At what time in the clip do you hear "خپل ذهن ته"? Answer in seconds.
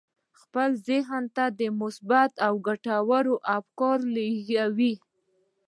0.41-1.43